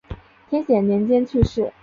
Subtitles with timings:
[0.49, 1.71] 天显年间去世。